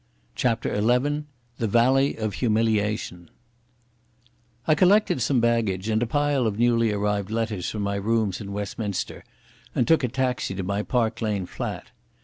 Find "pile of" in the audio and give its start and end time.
6.07-6.57